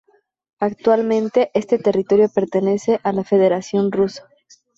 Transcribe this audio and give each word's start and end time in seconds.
Actualmente 0.59 1.51
este 1.53 1.77
territorio 1.77 2.27
pertenece 2.27 2.99
a 3.03 3.11
la 3.13 3.23
Federación 3.23 3.91
Rusa. 3.91 4.27